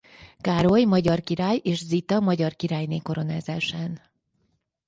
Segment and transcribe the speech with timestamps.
[0.39, 4.01] Károly magyar király és Zita magyar királyné koronázásán.